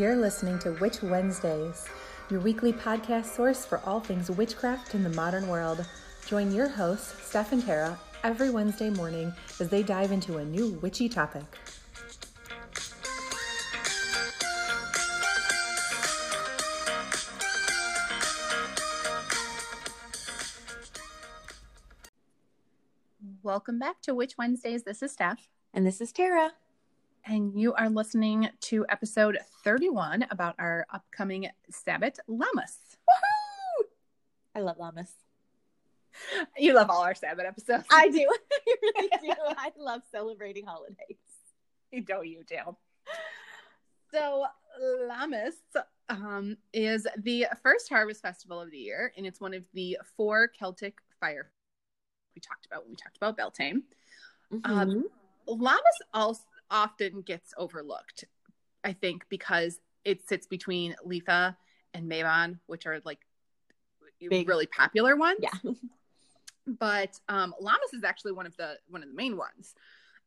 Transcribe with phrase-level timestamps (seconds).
[0.00, 1.86] You're listening to Witch Wednesdays,
[2.30, 5.86] your weekly podcast source for all things witchcraft in the modern world.
[6.24, 9.30] Join your hosts, Steph and Tara, every Wednesday morning
[9.60, 11.44] as they dive into a new witchy topic.
[23.42, 24.84] Welcome back to Witch Wednesdays.
[24.84, 25.50] This is Steph.
[25.74, 26.52] And this is Tara.
[27.26, 32.78] And you are listening to episode 31 about our upcoming Sabbat Lammas.
[33.08, 33.84] Woohoo!
[34.54, 35.12] I love llamas.
[36.58, 37.84] You love all our Sabbath episodes.
[37.90, 38.28] I do.
[38.68, 39.32] I really do.
[39.56, 41.16] I love celebrating holidays.
[41.92, 42.76] You know you do.
[44.12, 44.46] So
[45.06, 45.54] Lammas
[46.08, 50.48] um, is the first harvest festival of the year, and it's one of the four
[50.48, 51.50] Celtic fire
[52.34, 53.82] we talked about when we talked about Beltane.
[54.52, 54.72] Mm-hmm.
[54.72, 55.04] Um,
[55.48, 55.80] Lammas
[56.12, 58.24] also often gets overlooked,
[58.84, 61.56] I think, because it sits between Litha
[61.94, 63.20] and Mabon, which are like
[64.28, 64.48] Big.
[64.48, 65.40] really popular ones.
[65.40, 65.50] yeah.
[66.78, 69.74] But um, Lammas is actually one of the one of the main ones.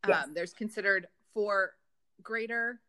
[0.05, 0.25] Yes.
[0.25, 1.72] Um, there's considered four
[2.22, 2.81] greater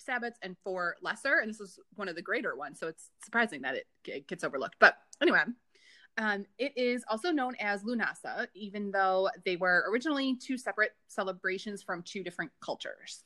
[0.00, 2.78] sabbats and four lesser, and this is one of the greater ones.
[2.78, 4.76] So it's surprising that it, it gets overlooked.
[4.78, 5.42] But anyway,
[6.16, 11.82] um, it is also known as Lunasa, even though they were originally two separate celebrations
[11.82, 13.24] from two different cultures.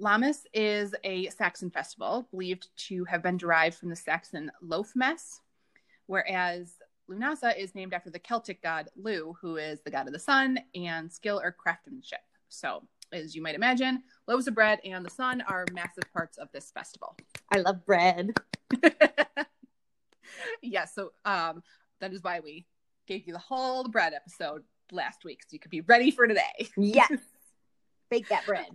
[0.00, 5.40] Lammas is a Saxon festival believed to have been derived from the Saxon loaf mess,
[6.06, 6.78] whereas
[7.10, 10.58] Lunasa is named after the Celtic god Lugh, who is the god of the sun
[10.74, 12.20] and skill or craftsmanship.
[12.48, 16.48] So, as you might imagine, loaves of bread and the sun are massive parts of
[16.52, 17.14] this festival.
[17.50, 18.34] I love bread.
[20.62, 21.62] yes, so um,
[22.02, 22.66] that is why we
[23.06, 26.68] gave you the whole bread episode last week, so you could be ready for today.
[26.76, 27.10] Yes.
[28.10, 28.66] Bake that bread.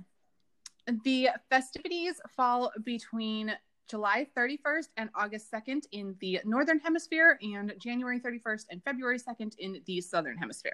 [1.03, 3.54] The festivities fall between
[3.87, 9.55] July 31st and August 2nd in the Northern Hemisphere and January 31st and February 2nd
[9.60, 10.73] in the Southern Hemisphere.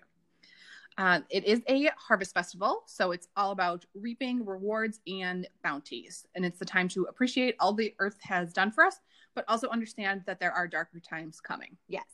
[1.00, 6.28] Uh, it is a harvest festival, so it's all about reaping rewards and bounties.
[6.36, 9.00] And it's the time to appreciate all the earth has done for us,
[9.34, 11.76] but also understand that there are darker times coming.
[11.88, 12.06] Yes.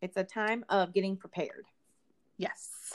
[0.00, 1.66] It's a time of getting prepared.
[2.36, 2.94] Yes.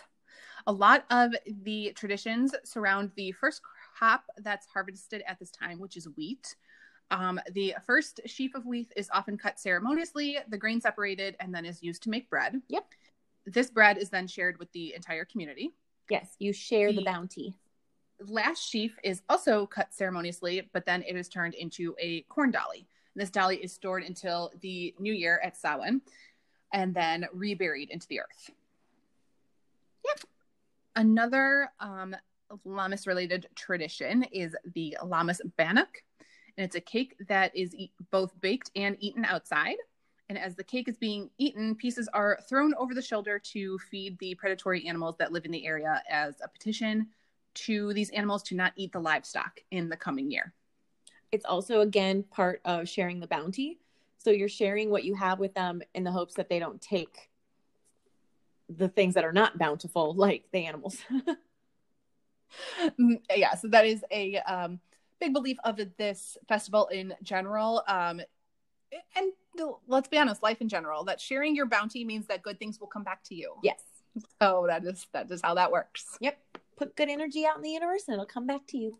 [0.68, 1.32] A lot of
[1.64, 6.56] the traditions surround the first crop that's harvested at this time, which is wheat.
[7.12, 11.66] Um, the first sheaf of wheat is often cut ceremoniously, the grain separated, and then
[11.66, 12.62] is used to make bread.
[12.70, 12.86] Yep.
[13.46, 15.72] This bread is then shared with the entire community.
[16.10, 16.36] Yes.
[16.40, 17.54] You share the The- bounty.
[18.20, 22.88] Last sheaf is also cut ceremoniously, but then it is turned into a corn dolly.
[23.16, 26.02] This dolly is stored until the new year at Samhain
[26.74, 28.50] and then reburied into the earth.
[30.06, 30.20] Yep.
[30.96, 32.16] Another um,
[32.66, 36.04] Lammas related tradition is the Lammas Bannock.
[36.58, 39.78] And it's a cake that is e- both baked and eaten outside.
[40.30, 44.18] And as the cake is being eaten, pieces are thrown over the shoulder to feed
[44.20, 47.08] the predatory animals that live in the area as a petition
[47.56, 50.54] to these animals to not eat the livestock in the coming year.
[51.32, 53.80] It's also, again, part of sharing the bounty.
[54.24, 57.30] So you're sharing what you have with them in the hopes that they don't take
[58.70, 60.98] the things that are not bountiful, like the animals.
[63.00, 64.80] Mm, yeah, so that is a um,
[65.20, 67.84] big belief of this festival in general.
[67.88, 68.22] Um,
[69.16, 69.32] and
[69.88, 72.88] let's be honest, life in general, that sharing your bounty means that good things will
[72.88, 73.56] come back to you.
[73.64, 73.82] yes.
[74.40, 76.18] So that is that is how that works.
[76.20, 76.38] Yep.
[76.78, 79.00] Put good energy out in the universe and it'll come back to you.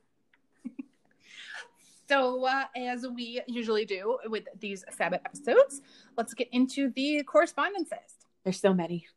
[2.10, 5.82] So, uh, as we usually do with these Sabbath episodes,
[6.18, 8.26] let's get into the correspondences.
[8.44, 9.08] There's so many.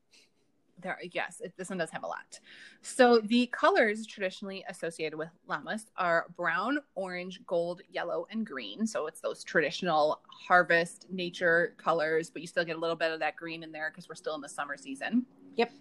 [0.81, 2.39] There, yes, it, this one does have a lot.
[2.83, 8.87] So, the colors traditionally associated with Lammas are brown, orange, gold, yellow, and green.
[8.87, 13.19] So, it's those traditional harvest nature colors, but you still get a little bit of
[13.21, 15.27] that green in there because we're still in the summer season.
[15.56, 15.73] Yep.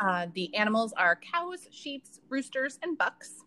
[0.00, 3.44] Uh, the animals are cows, sheep, roosters, and bucks.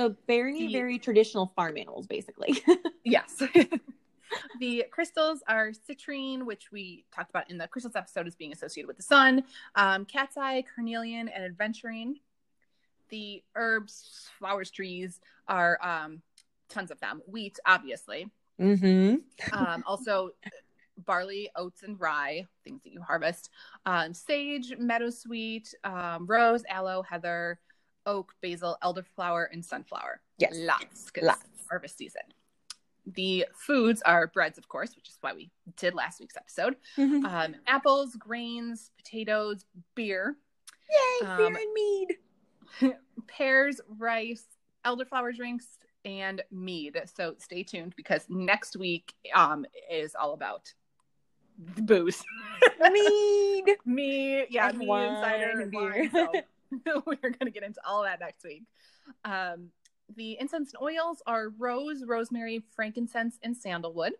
[0.00, 2.62] So very, The- very traditional farm animals, basically.
[3.04, 3.42] Yes.
[4.60, 8.86] the crystals are citrine, which we talked about in the crystals episode as being associated
[8.86, 9.42] with the sun,
[9.74, 12.14] um, cat's eye, carnelian, and adventurine.
[13.08, 16.20] The herbs, flowers, trees are um,
[16.68, 17.22] tons of them.
[17.26, 18.30] Wheat, obviously.
[18.60, 19.16] mm-hmm.
[19.52, 20.30] Um, also,
[20.98, 23.50] barley, oats, and rye, things that you harvest.
[23.86, 27.58] Um, sage, meadowsweet, um, rose, aloe, heather,
[28.06, 30.20] oak, basil, elderflower, and sunflower.
[30.38, 30.52] Yes.
[30.56, 31.44] Lots, Lots.
[31.68, 32.22] harvest season.
[33.06, 36.76] The foods are breads, of course, which is why we did last week's episode.
[36.96, 37.24] Mm-hmm.
[37.26, 39.64] Um, apples, grains, potatoes,
[39.94, 40.36] beer,
[41.22, 42.94] Yay, um, beer and mead.
[43.26, 44.44] pears, rice,
[44.84, 45.66] elderflower drinks,
[46.04, 47.00] and mead.
[47.16, 50.72] So stay tuned because next week um is all about
[51.58, 52.24] booze.
[52.92, 53.64] Mead.
[53.84, 55.80] me, yeah, And me, wine and and beer.
[55.90, 56.10] wine.
[56.10, 56.32] So
[57.06, 58.64] we're gonna get into all that next week.
[59.24, 59.70] Um,
[60.16, 64.12] the incense and oils are rose, rosemary, frankincense, and sandalwood.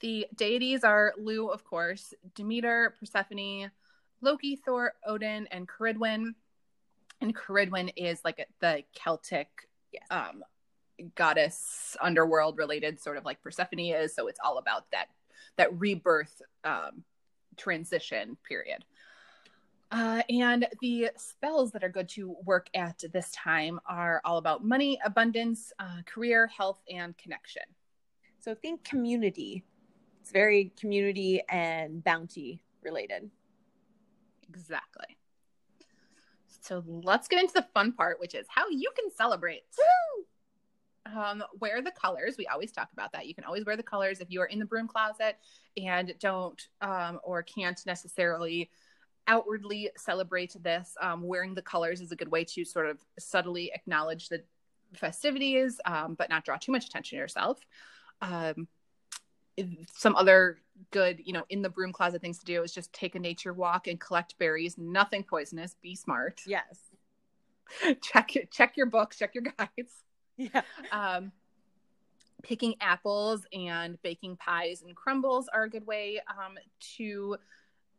[0.00, 3.70] The deities are Lugh, of course, Demeter, Persephone,
[4.20, 6.34] Loki, Thor, Odin, and Cerridwen.
[7.20, 9.48] And Cerridwen is like the Celtic
[9.92, 10.02] Yes.
[10.10, 10.42] um,
[11.14, 14.14] goddess underworld related, sort of like Persephone is.
[14.14, 15.06] So it's all about that
[15.56, 17.04] that rebirth um,
[17.56, 18.84] transition period.
[19.94, 24.64] Uh, and the spells that are good to work at this time are all about
[24.64, 27.62] money, abundance, uh, career, health, and connection.
[28.40, 29.62] So think community.
[30.20, 33.30] It's very community and bounty related.
[34.48, 35.16] Exactly.
[36.60, 39.62] So let's get into the fun part, which is how you can celebrate.
[41.06, 42.34] Um, wear the colors.
[42.36, 43.28] We always talk about that.
[43.28, 45.36] You can always wear the colors if you are in the broom closet
[45.76, 48.70] and don't um, or can't necessarily
[49.26, 50.96] outwardly celebrate this.
[51.00, 54.42] Um, wearing the colors is a good way to sort of subtly acknowledge the
[54.94, 57.58] festivities, um, but not draw too much attention to yourself.
[58.20, 58.68] Um,
[59.94, 60.58] some other
[60.90, 63.52] good, you know, in the broom closet things to do is just take a nature
[63.52, 64.76] walk and collect berries.
[64.76, 65.76] Nothing poisonous.
[65.80, 66.40] Be smart.
[66.46, 66.78] Yes.
[68.02, 69.18] check check your books.
[69.18, 69.92] Check your guides.
[70.36, 70.62] Yeah.
[70.90, 71.32] Um,
[72.42, 76.58] picking apples and baking pies and crumbles are a good way um,
[76.96, 77.36] to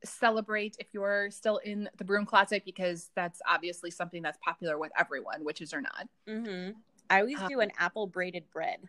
[0.04, 4.92] celebrate if you're still in the broom closet because that's obviously something that's popular with
[4.98, 6.08] everyone, witches or not.
[6.28, 6.72] Mm-hmm.
[7.10, 8.80] I always Um, do an apple braided bread.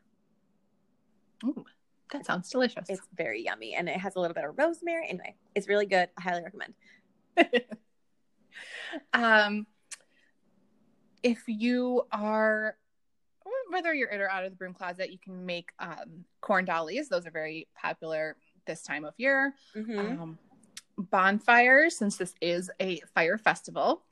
[1.44, 1.64] Ooh,
[2.12, 2.88] that sounds delicious.
[2.88, 5.08] It's very yummy and it has a little bit of rosemary.
[5.08, 6.08] Anyway, it's really good.
[6.16, 6.74] I highly recommend.
[9.12, 9.66] um,
[11.22, 12.76] if you are
[13.68, 17.08] whether you're in or out of the broom closet, you can make um, corn dollies.
[17.08, 18.36] Those are very popular
[18.66, 19.54] this time of year.
[19.76, 19.98] Mm-hmm.
[19.98, 20.38] Um,
[20.98, 24.02] bonfires, since this is a fire festival,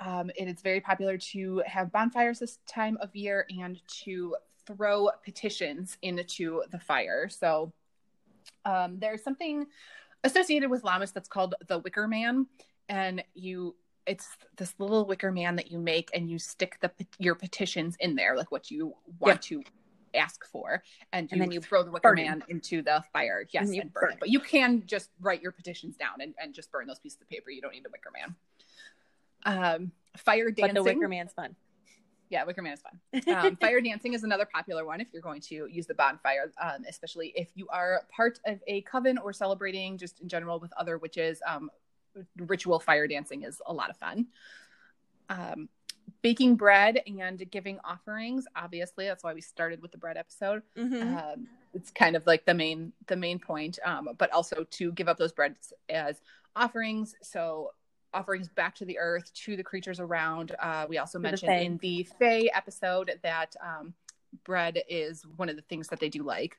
[0.00, 4.36] um, it is very popular to have bonfires this time of year and to
[4.66, 7.28] throw petitions into the fire.
[7.28, 7.72] So
[8.64, 9.66] um, there's something
[10.24, 12.46] associated with Lammas that's called the Wicker Man,
[12.88, 13.76] and you
[14.06, 18.14] it's this little wicker man that you make and you stick the your petitions in
[18.14, 19.62] there like what you want to
[20.14, 20.82] ask for
[21.12, 22.16] and, And you then you throw the wicker it.
[22.16, 25.10] man into the fire yes And you and burn burn it but you can just
[25.20, 27.84] write your petitions down and, and just burn those pieces of paper you don't need
[27.86, 28.34] a wicker man
[29.46, 31.56] um fire dancing But the Wicker Man's fun.
[32.30, 33.34] yeah, Wicker Man is fun.
[33.34, 36.84] Um, fire dancing is another popular one if you're going to use the bonfire, um,
[36.88, 40.98] especially if you are part of a coven or celebrating just in general with other
[40.98, 41.40] witches.
[41.46, 41.70] Um,
[42.38, 44.26] ritual fire dancing is a lot of fun.
[46.22, 50.62] Baking bread and giving offerings, obviously, that's why we started with the bread episode.
[50.76, 51.16] Mm-hmm.
[51.16, 55.08] Um, it's kind of like the main the main point, um, but also to give
[55.08, 56.20] up those breads as
[56.56, 57.14] offerings.
[57.22, 57.72] So
[58.14, 60.54] offerings back to the earth to the creatures around.
[60.58, 61.58] Uh, we also the mentioned Fae.
[61.58, 63.92] in the Fae episode that um,
[64.44, 66.58] bread is one of the things that they do like.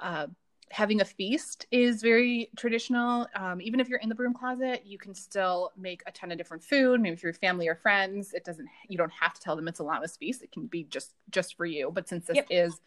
[0.00, 0.26] Uh,
[0.70, 3.26] having a feast is very traditional.
[3.34, 6.38] Um, even if you're in the broom closet, you can still make a ton of
[6.38, 7.00] different food.
[7.00, 8.68] Maybe for your family or friends, it doesn't.
[8.88, 10.42] You don't have to tell them it's a Lammas feast.
[10.42, 11.90] It can be just just for you.
[11.92, 12.46] But since this Yep.
[12.50, 12.80] is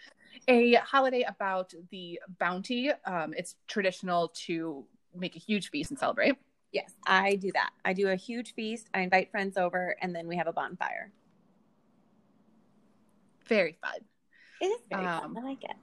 [0.47, 6.35] a holiday about the bounty, um, it's traditional to make a huge feast and celebrate.
[6.71, 7.69] Yes, I do that.
[7.85, 8.87] I do a huge feast.
[8.93, 11.11] I invite friends over, and then we have a bonfire.
[13.45, 13.99] Very fun.
[14.61, 15.37] It is very Um, fun.
[15.37, 15.75] I like it.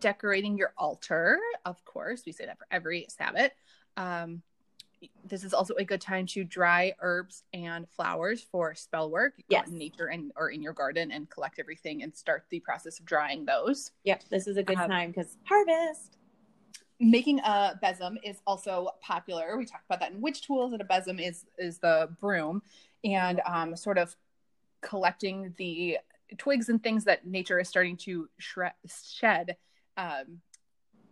[0.00, 1.38] Decorating your altar.
[1.64, 3.52] Of course, we say that for every Sabbath.
[3.96, 4.42] Um,
[5.24, 9.36] this is also a good time to dry herbs and flowers for spell work.
[9.36, 9.68] Go Yes.
[9.68, 13.06] in nature and or in your garden and collect everything and start the process of
[13.06, 13.92] drying those.
[14.04, 16.16] Yep, this is a good um, time because harvest.
[17.00, 19.56] Making a besom is also popular.
[19.56, 22.60] We talked about that in witch tools, and a besom is is the broom,
[23.04, 24.16] and um, sort of
[24.80, 25.98] collecting the
[26.38, 29.56] twigs and things that nature is starting to shred, shed
[29.98, 30.40] um,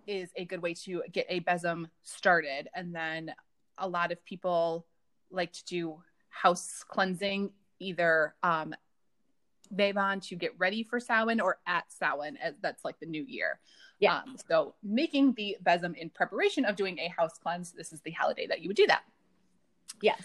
[0.07, 2.69] is a good way to get a besom started.
[2.75, 3.35] And then
[3.76, 4.87] a lot of people
[5.31, 7.50] like to do house cleansing
[7.81, 8.75] either um,
[9.71, 13.59] Bevan to get ready for Samhain or at Samhain, as that's like the new year.
[13.99, 14.19] Yeah.
[14.19, 18.12] Um, so making the besom in preparation of doing a house cleanse, this is the
[18.12, 19.02] holiday that you would do that.
[20.02, 20.23] Yes,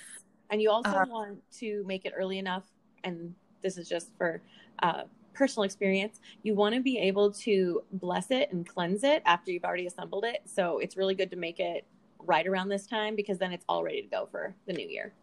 [0.50, 2.65] and you also Uh, want to make it early enough,
[3.06, 4.41] and this is just for
[4.84, 5.03] uh,
[5.41, 6.21] personal experience.
[6.43, 10.24] You want to be able to bless it and cleanse it after you've already assembled
[10.24, 10.43] it.
[10.45, 11.83] So it's really good to make it
[12.19, 15.15] right around this time because then it's all ready to go for the new year.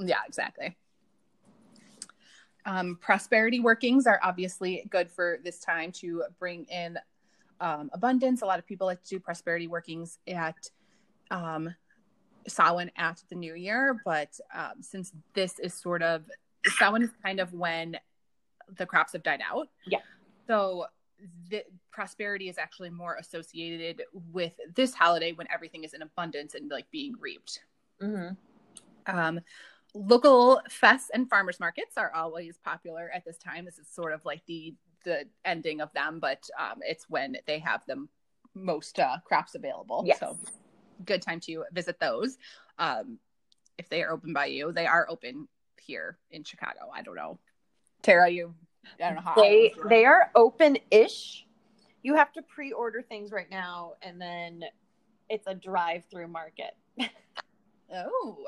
[0.00, 0.74] Yeah, exactly.
[2.64, 6.98] Um, prosperity workings are obviously good for this time to bring in
[7.60, 8.40] um, abundance.
[8.40, 10.56] A lot of people like to do prosperity workings at
[11.30, 11.74] um,
[12.46, 16.24] Samhain at the new year, but um, since this is sort of
[16.78, 17.98] Samhain is kind of when
[18.76, 19.68] the crops have died out.
[19.86, 20.00] Yeah.
[20.46, 20.86] So
[21.50, 26.70] the prosperity is actually more associated with this holiday when everything is in abundance and
[26.70, 27.60] like being reaped.
[28.00, 28.34] Mm-hmm.
[29.16, 29.40] Um,
[29.94, 33.64] local fests and farmers markets are always popular at this time.
[33.64, 37.58] This is sort of like the the ending of them, but um, it's when they
[37.60, 38.06] have the
[38.54, 40.02] most uh, crops available.
[40.06, 40.20] Yes.
[40.20, 40.36] So
[41.04, 42.36] good time to visit those.
[42.78, 43.18] Um,
[43.78, 45.48] if they are open by you, they are open
[45.80, 46.90] here in Chicago.
[46.92, 47.38] I don't know.
[48.02, 48.54] Tara, you
[49.02, 51.46] I don't know how They they are open-ish.
[52.02, 54.64] You have to pre-order things right now, and then
[55.28, 56.76] it's a drive-through market.
[57.90, 58.46] Oh.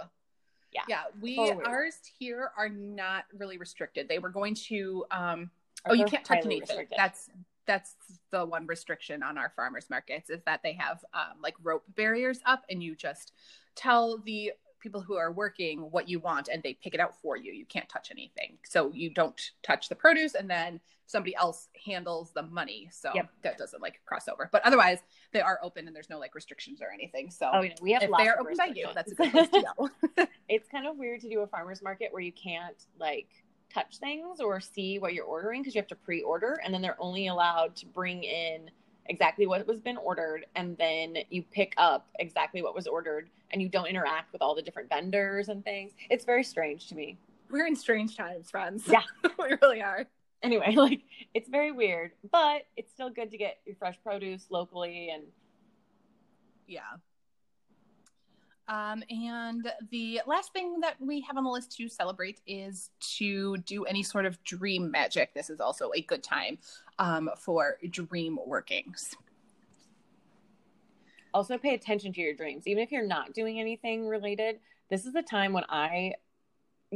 [0.73, 0.83] Yeah.
[0.89, 1.03] Yeah.
[1.21, 1.65] We Totally.
[1.65, 4.09] ours here are not really restricted.
[4.09, 5.51] They were going to um
[5.89, 6.61] oh you can't touch anything.
[6.61, 6.99] restricted.
[6.99, 7.31] That's
[7.67, 7.95] that's
[8.31, 12.41] the one restriction on our farmers markets is that they have um, like rope barriers
[12.45, 13.33] up and you just
[13.77, 17.37] tell the people who are working what you want and they pick it out for
[17.37, 17.53] you.
[17.53, 18.59] You can't touch anything.
[18.65, 22.89] So you don't touch the produce and then somebody else handles the money.
[22.93, 23.31] So Yep.
[23.43, 24.49] that doesn't like cross over.
[24.51, 24.99] But otherwise
[25.33, 27.31] they are open and there's no like restrictions or anything.
[27.31, 29.49] So Oh, know, we have if they are open by you, that's a good place
[29.49, 30.27] to go.
[30.49, 33.29] it's kind of weird to do a farmer's market where you can't like
[33.73, 37.01] touch things or see what you're ordering because you have to pre-order and then they're
[37.01, 38.71] only allowed to bring in
[39.11, 43.61] exactly what was been ordered and then you pick up exactly what was ordered and
[43.61, 47.19] you don't interact with all the different vendors and things it's very strange to me
[47.51, 48.85] We're in strange times, friends.
[48.89, 49.03] Yeah.
[49.39, 50.07] we really are.
[50.43, 51.03] anyway like
[51.35, 55.25] it's very weird but it's still good to get your fresh produce locally and
[56.67, 56.81] Yeah.
[58.71, 63.57] Um, and the last thing that we have on the list to celebrate is to
[63.59, 65.35] do any sort of dream magic.
[65.35, 66.57] This is also a good time
[67.01, 69.17] um, for dream workings.
[71.33, 74.59] also pay attention to your dreams even if you're not doing anything related
[74.89, 76.13] this is the time when i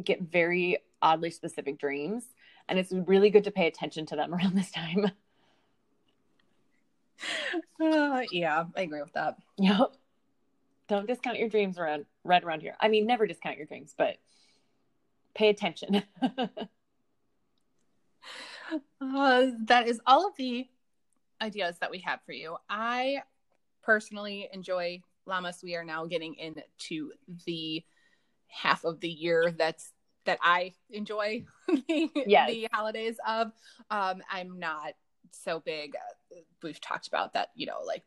[0.02, 2.25] get very oddly specific dreams
[2.69, 5.09] and it's really good to pay attention to them around this time
[7.81, 9.37] Uh, yeah, I agree with that.
[9.57, 9.93] yep
[10.88, 14.17] don't discount your dreams around right around here i mean never discount your dreams but
[15.35, 16.03] pay attention
[19.00, 20.67] Uh, that is all of the
[21.41, 22.57] ideas that we have for you.
[22.69, 23.19] I
[23.83, 25.62] personally enjoy Lammas.
[25.62, 27.12] We are now getting into
[27.45, 27.85] the
[28.49, 29.93] half of the year that's
[30.25, 32.49] that I enjoy the, Yes.
[32.50, 33.53] the holidays of.
[33.91, 34.95] Um, I'm not
[35.33, 35.95] so big.
[35.97, 38.03] uh, We've talked about that, you know, like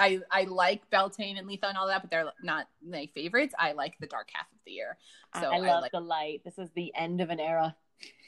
[0.00, 3.54] I I like Beltane and Litha and all that, but they're not my favorites.
[3.58, 4.96] I like the dark half of the year.
[5.40, 7.76] So i love like the light this is the end of an era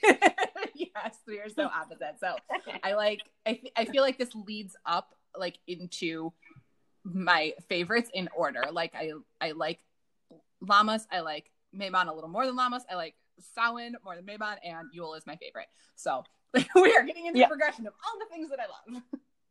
[0.74, 2.16] yes, we are so opposite.
[2.20, 2.36] So
[2.82, 6.32] I like I, I feel like this leads up like into
[7.04, 8.64] my favorites in order.
[8.70, 9.80] Like I I like
[10.62, 12.82] Lammas, I like Mabon a little more than Lammas.
[12.90, 13.14] I like
[13.54, 15.68] Samhain more than Mabon, and Yule is my favorite.
[15.96, 16.24] So
[16.54, 17.46] we are getting into Yeah.
[17.46, 19.02] the progression of all the things that I love.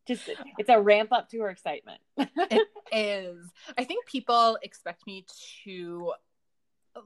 [0.06, 0.28] Just
[0.58, 2.00] it's a ramp up to her excitement
[2.92, 3.46] Is
[3.78, 5.24] I think people expect me
[5.64, 6.12] to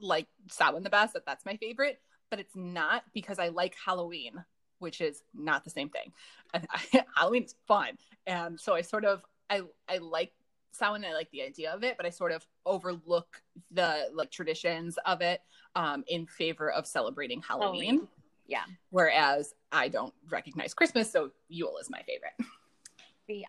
[0.01, 4.43] like Samhain the best, that that's my favorite, but it's not because I like Halloween,
[4.79, 6.11] which is not the same thing.
[7.15, 10.33] Halloween is fun, and so I sort of I I like
[10.71, 11.05] Samhain.
[11.05, 15.21] I like the idea of it, but I sort of overlook the like traditions of
[15.21, 15.41] it
[15.75, 17.85] um, in favor of celebrating Halloween.
[17.85, 18.07] Halloween.
[18.47, 18.63] Yeah.
[18.89, 22.33] Whereas I don't recognize Christmas, so Yule is my favorite.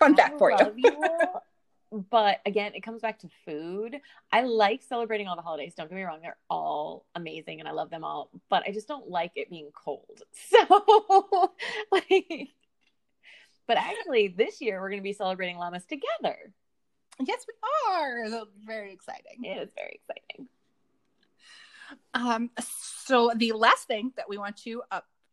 [0.01, 0.73] Fun I fact for you.
[0.77, 1.43] Yule,
[2.11, 4.01] but again, it comes back to food.
[4.33, 5.75] I like celebrating all the holidays.
[5.75, 8.31] Don't get me wrong; they're all amazing, and I love them all.
[8.51, 10.23] But I just don't like it being cold.
[10.51, 11.53] So,
[11.93, 12.49] like,
[13.67, 16.53] but actually, this year we're going to be celebrating Lammas together.
[17.21, 18.31] Yes, we are.
[18.31, 19.45] That's very exciting.
[19.45, 20.49] It is very exciting.
[22.15, 22.51] Um,
[23.07, 24.83] so the last thing that we want to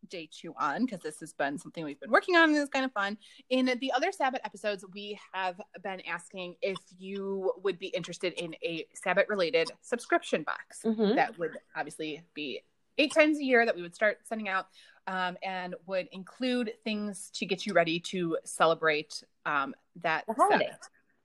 [0.06, 2.84] update you on, because this has been something we've been working on and it's kind
[2.84, 3.16] of fun.
[3.50, 8.54] In the other Sabbath episodes, we have been asking if you would be interested in
[8.62, 10.80] a Sabbath related subscription box.
[10.84, 11.14] Mhm.
[11.16, 12.62] That would obviously be
[12.98, 14.68] eight times a year that we would start sending out
[15.06, 20.70] um, and would include things to get you ready to celebrate um, that The holiday.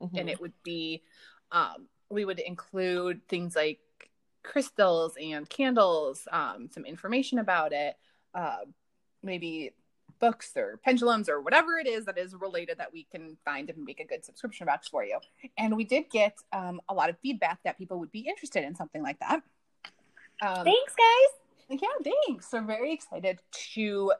[0.01, 0.19] Mhm.
[0.19, 1.03] and it would be
[1.51, 3.79] um, we would include things like
[4.43, 7.95] crystals and candles um, some information about it
[8.35, 8.57] uh,
[9.23, 9.71] maybe
[10.19, 13.83] books or pendulums or whatever it is that is related that we can find and
[13.83, 15.17] make a good subscription box for you
[15.57, 18.75] and we did get um, a lot of feedback that people would be interested in
[18.75, 19.41] something like that
[20.43, 21.79] um, Thanks, guys.
[21.79, 22.47] Yeah, thanks.
[22.51, 23.39] We're very excited
[23.75, 24.11] to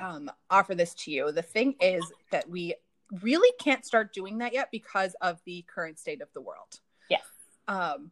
[0.00, 1.30] um, offer this to you.
[1.30, 2.74] The thing is that we
[3.22, 6.80] really can't start doing that yet because of the current state of the world.
[7.08, 7.22] Yes.
[7.68, 8.10] Um,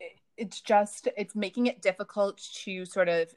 [0.00, 3.32] it- it's just it's making it difficult to sort of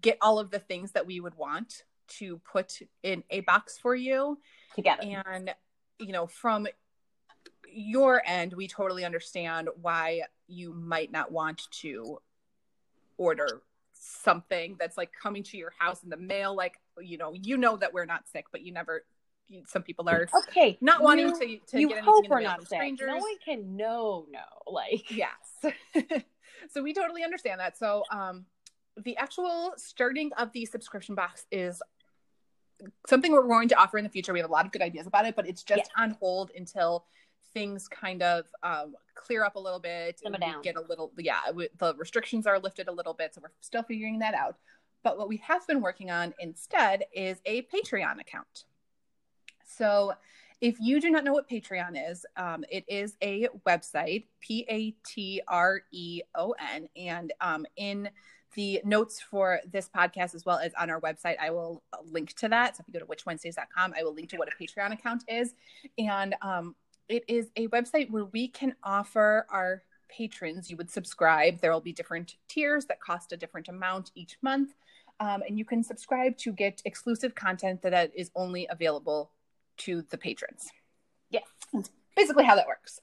[0.00, 3.94] get all of the things that we would want to put in a box for
[3.94, 4.38] you
[4.74, 5.22] Together.
[5.26, 5.54] and
[5.98, 6.66] you know from
[7.72, 12.18] your end we totally understand why you might not want to
[13.16, 13.62] order
[13.92, 17.76] something that's like coming to your house in the mail like you know you know
[17.76, 19.04] that we're not sick but you never
[19.66, 20.76] some people are okay.
[20.80, 23.76] not wanting you, to, to you get anything hope we're not strangers No one can
[23.76, 24.26] know.
[24.30, 25.74] No, like yes
[26.70, 28.44] so we totally understand that so um
[28.96, 31.82] the actual starting of the subscription box is
[33.06, 34.32] something we're going to offer in the future.
[34.32, 37.06] We have a lot of good ideas about it but it's just on hold until
[37.54, 40.20] things kind of um, clear up a little bit
[40.62, 43.82] get a little yeah we, the restrictions are lifted a little bit so we're still
[43.82, 44.56] figuring that out.
[45.02, 48.64] But what we have been working on instead is a patreon account.
[49.64, 50.14] So
[50.60, 54.94] if you do not know what Patreon is, um, it is a website, P A
[55.06, 56.88] T R E O N.
[56.96, 58.08] And um, in
[58.56, 62.48] the notes for this podcast, as well as on our website, I will link to
[62.48, 62.76] that.
[62.76, 65.54] So if you go to witchwednesdays.com, I will link to what a Patreon account is.
[65.98, 66.74] And um,
[67.08, 71.60] it is a website where we can offer our patrons, you would subscribe.
[71.60, 74.74] There will be different tiers that cost a different amount each month.
[75.20, 79.32] Um, and you can subscribe to get exclusive content that is only available
[79.78, 80.70] to the patrons.
[81.30, 81.44] Yes.
[81.72, 83.00] That's basically how that works.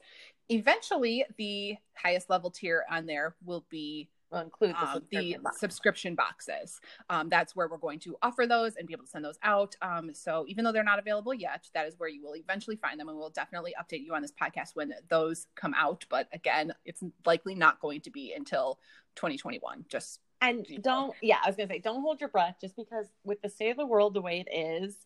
[0.48, 5.42] Eventually, the highest level tier on there will be will include the, um, the subscription
[5.42, 5.60] box.
[5.60, 6.80] subscription boxes.
[7.10, 9.76] Um, that's where we're going to offer those and be able to send those out.
[9.82, 12.98] Um, so even though they're not available yet, that is where you will eventually find
[12.98, 16.04] them, and we'll definitely update you on this podcast when those come out.
[16.08, 18.78] But again, it's likely not going to be until
[19.16, 19.86] 2021.
[19.88, 23.40] Just And don't, yeah, I was gonna say, don't hold your breath just because with
[23.42, 24.96] the state of the world the way it is,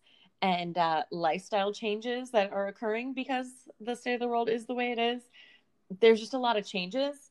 [0.41, 3.49] and uh, lifestyle changes that are occurring because
[3.81, 5.23] the state of the world is the way it is.
[6.01, 7.28] There's just a lot of changes,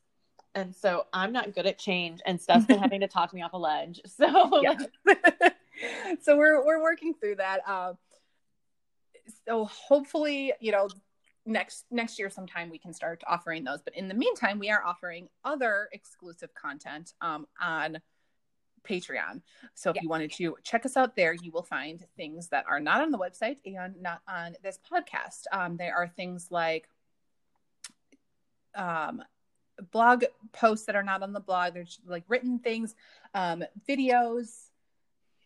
[0.58, 3.52] and so I'm not good at change, and Steph's been having to talk me off
[3.52, 4.00] a ledge.
[4.08, 4.76] So yeah.
[6.22, 7.66] so we're we're working through that.
[7.68, 7.96] Um,
[9.46, 10.88] so hopefully, you know,
[11.46, 13.80] next next year sometime we can start offering those.
[13.82, 18.00] But in the meantime, we are offering other exclusive content um, on
[18.88, 19.42] Patreon.
[19.74, 20.02] So if Yeah.
[20.02, 23.10] you wanted to check us out there, you will find things that are not on
[23.10, 25.44] the website and not on this podcast.
[25.52, 26.88] Um, there are things like
[28.74, 29.22] um,
[29.92, 31.74] blog posts that are not on the blog.
[31.74, 32.94] There's like written things,
[33.34, 34.68] um, videos,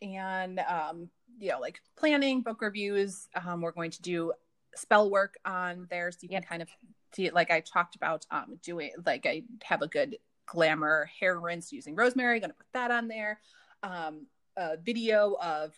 [0.01, 3.29] and um, you know, like planning, book reviews.
[3.45, 4.33] Um, we're going to do
[4.75, 6.43] spell work on there, so you Yep.
[6.43, 6.69] can kind of
[7.15, 7.35] see it.
[7.35, 11.95] Like I talked about, um, doing like I have a good glamour hair rinse using
[11.95, 12.41] rosemary.
[12.41, 13.41] Going to put that on there.
[13.83, 15.73] Um, a video of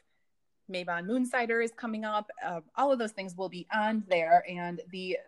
[0.71, 2.31] Mabon Moonsider is coming up.
[2.45, 4.45] Uh, all of those things will be on there.
[4.49, 5.19] And the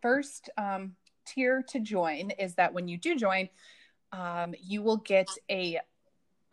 [0.00, 0.94] first um,
[1.26, 3.48] tier to join is that when you do join,
[4.12, 5.80] um, you will get a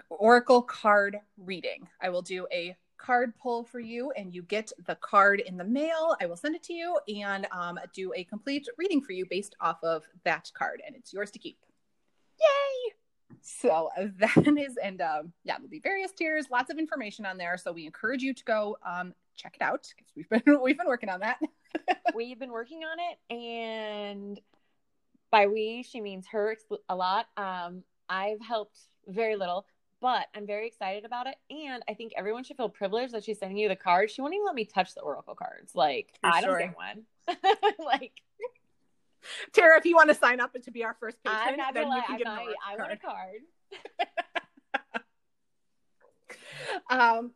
[0.09, 1.87] oracle card reading.
[2.01, 5.63] I will do a card pull for you, and you get the card in the
[5.63, 6.15] mail.
[6.21, 9.55] I will send it to you and um, do a complete reading for you based
[9.59, 11.57] off of that card, and it's yours to keep.
[12.39, 12.93] yay!
[13.41, 17.57] So that is, and um, yeah, there'll be various tiers, lots of information on there.
[17.57, 20.87] So we encourage you to go um, check it out because we've been we've been
[20.87, 21.39] working on that.
[22.13, 24.37] We've been working on it, and
[25.31, 26.55] by we she means her
[26.89, 27.27] a lot.
[27.37, 29.65] Um, I've helped very little,
[30.01, 33.39] but I'm very excited about it, and I think everyone should feel privileged that she's
[33.39, 34.11] sending you the card.
[34.11, 35.73] She won't even let me touch the oracle cards.
[35.75, 36.59] Like For I sure.
[36.59, 37.03] don't get one.
[37.85, 38.11] like
[39.53, 41.87] Tara, if you want to sign up to be our first patron, I'm not then
[41.87, 43.17] you can I, get an oracle I want a card.
[43.99, 44.09] card.
[47.19, 47.31] um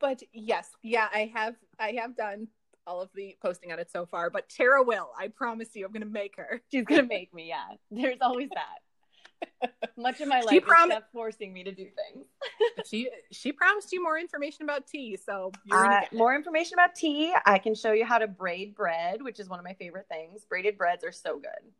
[0.00, 2.46] but yes yeah i have i have done
[2.86, 5.92] all of the posting on it so far but tara will i promise you i'm
[5.92, 7.48] gonna make her She's gonna make me.
[7.48, 9.70] Yeah, there's always that.
[9.96, 12.26] Much of my She life prom- is Steph forcing me to do things.
[12.86, 16.74] she she promised you more information about tea so you're Uh, gonna get more information
[16.74, 17.32] about tea.
[17.44, 20.44] I can show you how to braid bread, which is one of my favorite things.
[20.44, 21.72] Braided breads are so good.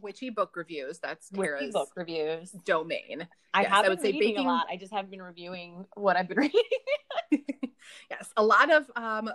[0.00, 2.50] witchy book reviews that's With tara's book reviews.
[2.64, 4.66] domain I Yes, have I been would say reading baking- a lot.
[4.70, 6.62] I just haven't been reviewing what I've been reading.
[8.10, 9.30] yes a lot of um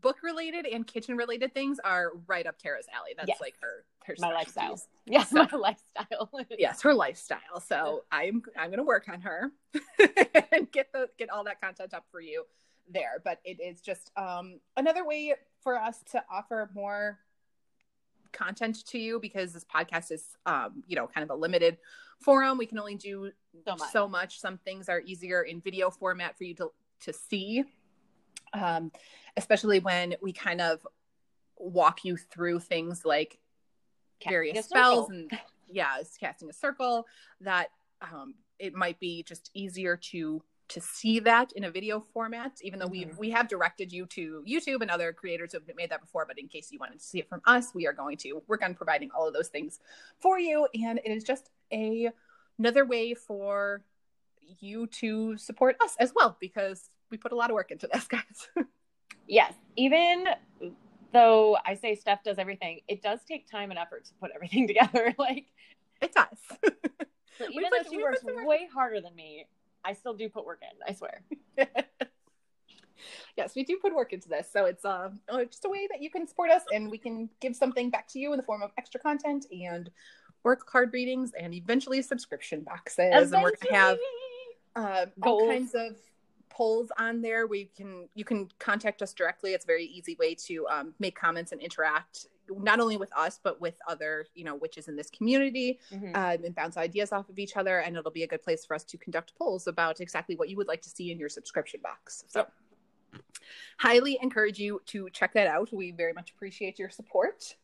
[0.00, 3.40] book related and kitchen related things are right up tara's alley that's Yes.
[3.40, 4.80] like her her My lifestyle.
[5.06, 6.30] yes, So- my lifestyle.
[6.58, 9.52] yes her lifestyle so i'm i'm gonna work on her
[10.52, 12.44] and get the get all that content up for you
[12.90, 17.18] there but it is just um another way for us to offer more
[18.32, 21.78] content to you because this podcast is, um, you know, kind of a limited
[22.20, 22.58] forum.
[22.58, 23.30] We can only do
[23.64, 23.92] So much.
[23.92, 24.40] so much.
[24.40, 27.62] Some things are easier in video format for you to to see,
[28.54, 28.90] um,
[29.36, 30.86] especially when we kind of
[31.58, 33.38] walk you through things like
[34.20, 35.30] Casting various spells and
[35.68, 37.06] yeah, it's casting a circle.
[37.40, 37.68] That
[38.00, 42.52] um, it might be just easier to to see that in a video format.
[42.62, 43.18] Even though we Mhm.
[43.18, 46.38] we have directed you to YouTube and other creators who have made that before, but
[46.38, 48.74] in case you wanted to see it from us, we are going to work on
[48.74, 49.80] providing all of those things
[50.18, 52.10] for you, and it is just a
[52.58, 53.84] another way for
[54.60, 58.06] you to support us as well because we put a lot of work into this,
[58.08, 58.66] guys.
[59.28, 59.52] Yes.
[59.76, 60.26] Even
[61.12, 64.66] though I say Steph does everything, it does take time and effort to put everything
[64.72, 65.14] together.
[65.16, 65.46] like,
[66.02, 66.38] it does.
[67.38, 69.46] so even put- though she works work- way harder than me,
[69.84, 70.76] I still do put work in.
[70.88, 71.22] I swear.
[73.36, 74.48] yes, we do put work into this.
[74.52, 75.10] So it's uh,
[75.48, 78.18] just a way that you can support us and we can give something back to
[78.18, 79.90] you in the form of extra content and
[80.42, 83.10] work card readings and eventually subscription boxes.
[83.12, 83.98] And we're going to have
[84.74, 85.96] uh, all kinds of
[86.54, 87.46] polls on there.
[87.46, 89.52] We can you can contact us directly.
[89.52, 92.26] It's a very easy way to um, make comments and interact
[92.58, 96.14] not only with us but with other you know witches in this community Mhm.
[96.14, 97.78] um, and bounce ideas off of each other.
[97.78, 100.56] And it'll be a good place for us to conduct polls about exactly what you
[100.58, 102.24] would like to see in your subscription box.
[102.28, 102.46] So,
[103.78, 105.72] highly encourage you to check that out.
[105.72, 107.56] We very much appreciate your support.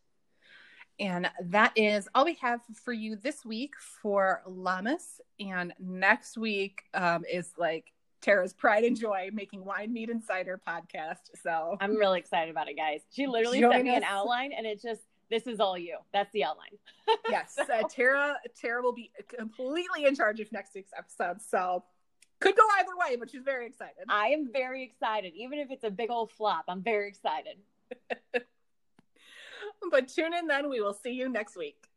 [0.99, 5.21] And that is all we have for you this week for Lammas.
[5.39, 10.61] And next week um, is like Tara's pride and joy making wine, meat, and cider
[10.67, 11.31] podcast.
[11.43, 13.01] So I'm really excited about it, guys.
[13.11, 15.99] She literally Join sent me an outline, and it's just this is all you.
[16.13, 16.79] That's the outline.
[17.31, 21.41] yes, uh, Tara Tara will be completely in charge of next week's episode.
[21.41, 21.85] So
[22.41, 24.05] could go either way, but she's very excited.
[24.09, 26.65] I am very excited, even if it's a big old flop.
[26.69, 27.57] I'm very excited.
[29.91, 30.69] But tune in then.
[30.69, 31.89] We will see you next week.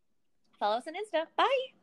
[0.60, 1.26] Follow us on Insta.
[1.36, 1.83] Bye.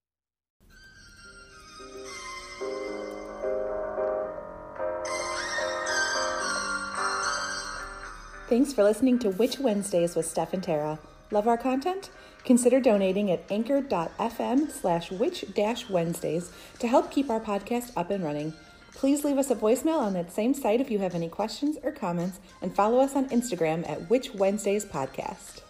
[8.51, 10.99] Thanks for listening to Witch Wednesdays with Steph and Tara.
[11.31, 12.09] Love our content?
[12.43, 15.09] Consider donating at anchor.fm slash
[15.55, 18.51] dash Wednesdays to help keep our podcast up and running.
[18.93, 21.93] Please leave us a voicemail on that same site if you have any questions or
[21.93, 25.61] comments, and follow us on Instagram at Witch Wednesdays Podcast.